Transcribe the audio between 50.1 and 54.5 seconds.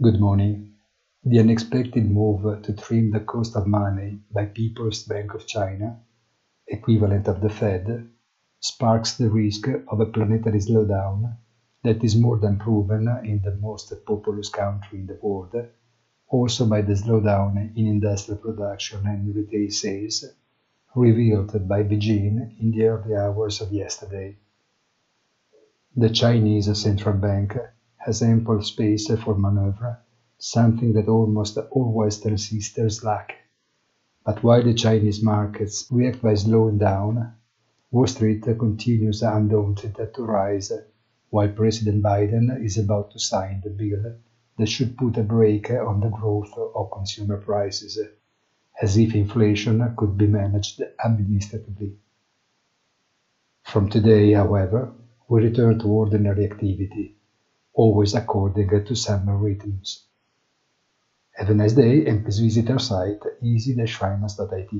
be managed administratively. From today,